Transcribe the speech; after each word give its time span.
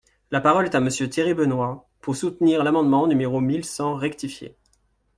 La 0.31 0.41
parole 0.41 0.65
est 0.65 0.73
à 0.73 0.79
Monsieur 0.79 1.07
Thierry 1.11 1.35
Benoit, 1.35 1.87
pour 2.01 2.15
soutenir 2.15 2.63
l’amendement 2.63 3.05
numéro 3.05 3.39
mille 3.39 3.63
cent 3.63 3.93
rectifié. 3.93 4.55